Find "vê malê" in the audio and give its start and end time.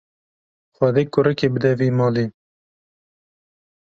1.79-2.25